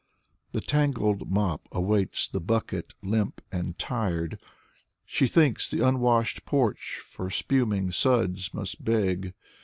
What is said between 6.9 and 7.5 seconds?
for